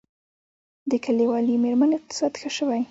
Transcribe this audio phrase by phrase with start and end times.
[0.91, 2.79] د کلیوالي میرمنو اقتصاد ښه شوی؟